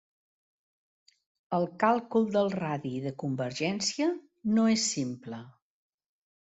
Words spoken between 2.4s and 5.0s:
radi de convergència no és